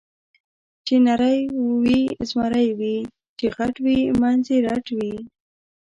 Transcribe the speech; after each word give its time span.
چې 0.85 0.95
نری 1.05 1.39
وي 1.81 2.01
زمری 2.29 2.69
وي، 2.79 2.97
چې 3.37 3.45
غټ 3.57 3.75
وي 3.85 3.99
منځ 4.21 4.41
یې 4.51 4.57
رټ 4.67 4.85
وي. 4.97 5.15